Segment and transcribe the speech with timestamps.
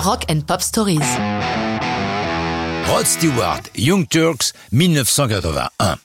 [0.00, 1.00] Rock and Pop Stories.
[2.86, 5.98] Rod Stewart, Young Turks, 1981.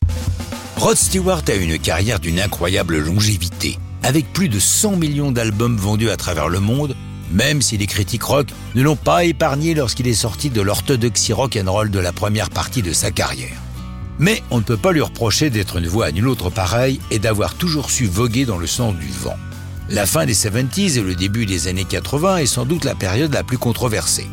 [0.75, 6.09] Rod Stewart a une carrière d'une incroyable longévité, avec plus de 100 millions d'albums vendus
[6.09, 6.93] à travers le monde,
[7.31, 11.57] même si les critiques rock ne l'ont pas épargné lorsqu'il est sorti de l'orthodoxie rock
[11.57, 13.61] and roll de la première partie de sa carrière.
[14.19, 17.19] Mais on ne peut pas lui reprocher d'être une voix à nul autre pareil et
[17.19, 19.37] d'avoir toujours su voguer dans le sens du vent.
[19.87, 23.31] La fin des 70s et le début des années 80 est sans doute la période
[23.31, 24.27] la plus controversée.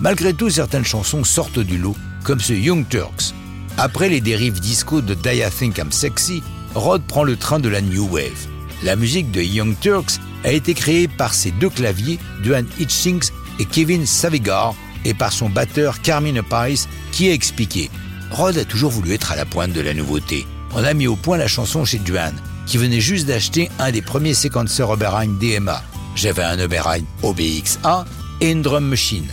[0.00, 3.34] Malgré tout, certaines chansons sortent du lot, comme ce Young Turks.
[3.76, 6.42] Après les dérives disco de Die I Think I'm Sexy,
[6.74, 8.46] Rod prend le train de la New Wave.
[8.82, 13.66] La musique de Young Turks a été créée par ses deux claviers, Duane Hitchings et
[13.66, 14.74] Kevin Savigar,
[15.04, 17.90] et par son batteur Carmine Pice, qui a expliqué
[18.30, 20.46] Rod a toujours voulu être à la pointe de la nouveauté.
[20.74, 24.02] On a mis au point la chanson chez Duane qui venait juste d'acheter un des
[24.02, 25.82] premiers séquenceurs Oberheim DMA.
[26.14, 28.04] J'avais un Oberheim OBX-A
[28.40, 29.26] et une drum machine.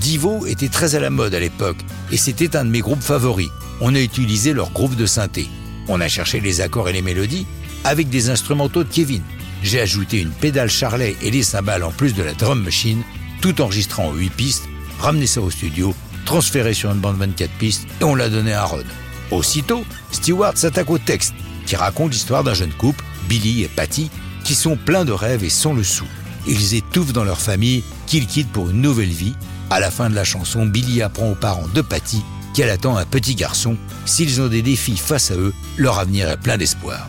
[0.00, 1.78] Divo était très à la mode à l'époque
[2.10, 3.50] et c'était un de mes groupes favoris.
[3.80, 5.48] On a utilisé leur groupe de synthé.
[5.88, 7.46] On a cherché les accords et les mélodies
[7.84, 9.22] avec des instrumentaux de Kevin.
[9.62, 13.02] J'ai ajouté une pédale Charlet et les cymbales en plus de la drum machine,
[13.40, 14.68] tout enregistrant en 8 pistes,
[15.00, 18.64] ramené ça au studio, transféré sur une bande 24 pistes et on l'a donné à
[18.64, 18.86] Rod.
[19.30, 21.34] Aussitôt, Stewart s'attaque au texte
[21.74, 24.08] qui raconte l'histoire d'un jeune couple, Billy et Patty,
[24.44, 26.04] qui sont pleins de rêves et sans le sou.
[26.46, 29.34] Ils étouffent dans leur famille, qu'ils quittent pour une nouvelle vie.
[29.70, 32.22] À la fin de la chanson, Billy apprend aux parents de Patty
[32.54, 33.76] qu'elle attend un petit garçon.
[34.06, 37.08] S'ils ont des défis face à eux, leur avenir est plein d'espoir.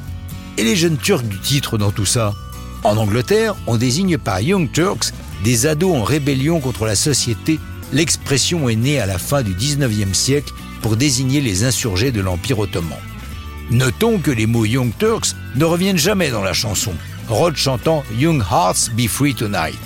[0.57, 2.33] Et les jeunes Turcs du titre dans tout ça?
[2.83, 5.13] En Angleterre, on désigne par Young Turks
[5.43, 7.59] des ados en rébellion contre la société.
[7.93, 12.57] L'expression est née à la fin du 19e siècle pour désigner les insurgés de l'Empire
[12.57, 12.97] ottoman.
[13.71, 16.93] Notons que les mots Young Turks ne reviennent jamais dans la chanson,
[17.27, 19.79] Rod chantant Young Hearts Be Free Tonight.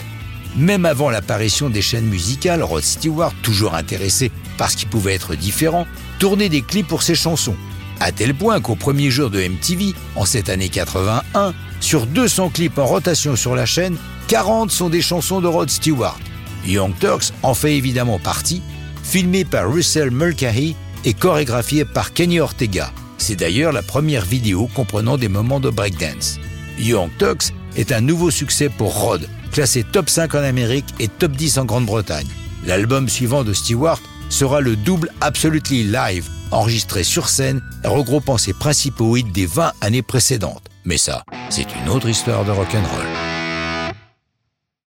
[0.57, 5.33] Même avant l'apparition des chaînes musicales, Rod Stewart, toujours intéressé par ce qui pouvait être
[5.35, 5.87] différent,
[6.19, 7.55] tournait des clips pour ses chansons.
[8.01, 12.77] À tel point qu'au premier jour de MTV, en cette année 81, sur 200 clips
[12.77, 13.95] en rotation sur la chaîne,
[14.27, 16.19] 40 sont des chansons de Rod Stewart.
[16.65, 18.61] Young Turks en fait évidemment partie,
[19.03, 22.91] filmé par Russell Mulcahy et chorégraphié par Kenny Ortega.
[23.19, 26.39] C'est d'ailleurs la première vidéo comprenant des moments de breakdance.
[26.79, 31.33] Young Tux est un nouveau succès pour Rod, classé top 5 en Amérique et top
[31.33, 32.27] 10 en Grande-Bretagne.
[32.65, 39.17] L'album suivant de Stewart sera le double Absolutely Live, enregistré sur scène, regroupant ses principaux
[39.17, 40.63] hits des 20 années précédentes.
[40.85, 43.28] Mais ça, c'est une autre histoire de rock'n'roll.